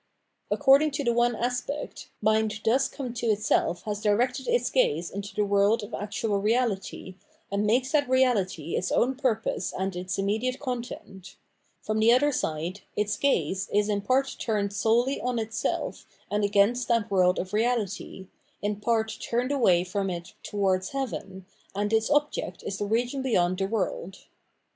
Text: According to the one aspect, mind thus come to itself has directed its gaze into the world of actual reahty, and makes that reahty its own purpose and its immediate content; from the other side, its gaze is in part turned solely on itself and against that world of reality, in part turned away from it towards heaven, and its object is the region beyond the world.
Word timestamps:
According 0.49 0.89
to 0.93 1.03
the 1.03 1.13
one 1.13 1.35
aspect, 1.35 2.09
mind 2.23 2.59
thus 2.65 2.87
come 2.87 3.13
to 3.13 3.27
itself 3.27 3.83
has 3.83 4.01
directed 4.01 4.47
its 4.47 4.71
gaze 4.71 5.11
into 5.11 5.35
the 5.35 5.45
world 5.45 5.83
of 5.83 5.93
actual 5.93 6.41
reahty, 6.41 7.13
and 7.51 7.67
makes 7.67 7.91
that 7.91 8.07
reahty 8.07 8.75
its 8.75 8.91
own 8.91 9.13
purpose 9.13 9.71
and 9.71 9.95
its 9.95 10.17
immediate 10.17 10.59
content; 10.59 11.35
from 11.83 11.99
the 11.99 12.11
other 12.11 12.31
side, 12.31 12.81
its 12.95 13.15
gaze 13.15 13.69
is 13.71 13.89
in 13.89 14.01
part 14.01 14.37
turned 14.39 14.73
solely 14.73 15.21
on 15.21 15.37
itself 15.37 16.07
and 16.31 16.43
against 16.43 16.87
that 16.87 17.11
world 17.11 17.37
of 17.37 17.53
reality, 17.53 18.25
in 18.63 18.77
part 18.77 19.15
turned 19.21 19.51
away 19.51 19.83
from 19.83 20.09
it 20.09 20.33
towards 20.41 20.93
heaven, 20.93 21.45
and 21.75 21.93
its 21.93 22.09
object 22.09 22.63
is 22.63 22.79
the 22.79 22.85
region 22.87 23.21
beyond 23.21 23.59
the 23.59 23.67
world. 23.67 24.25